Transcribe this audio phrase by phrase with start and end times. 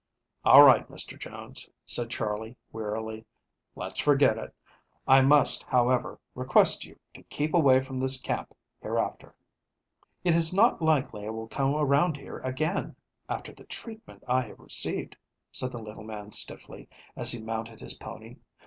[0.43, 1.15] "All right, Mr.
[1.15, 3.23] Jones," said Charley, wearily.
[3.75, 4.51] "Let's forget it.
[5.07, 8.51] I must, however, request you to keep away from this camp
[8.81, 9.35] hereafter."
[10.23, 12.95] "It is not likely I will come around here again,
[13.29, 15.17] after the treatment I have received,"
[15.51, 18.37] said the little man stiffly, as he mounted his pony.